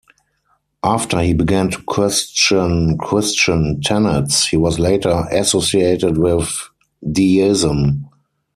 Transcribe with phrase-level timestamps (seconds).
[0.83, 6.49] After he began to question Christian tenets he was later associated with
[7.11, 8.07] Deism.